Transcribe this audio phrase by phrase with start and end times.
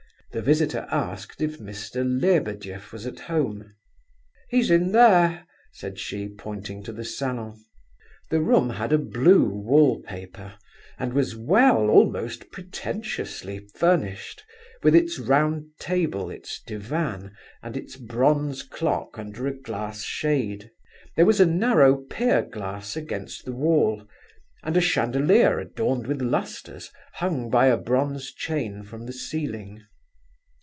[0.33, 2.05] The visitor asked if Mr.
[2.07, 3.73] Lebedeff were at home.
[4.47, 7.59] "He is in there," said she, pointing to the salon.
[8.29, 10.53] The room had a blue wall paper,
[10.97, 14.45] and was well, almost pretentiously, furnished,
[14.81, 20.71] with its round table, its divan, and its bronze clock under a glass shade.
[21.17, 24.07] There was a narrow pier glass against the wall,
[24.63, 29.83] and a chandelier adorned with lustres hung by a bronze chain from the ceiling.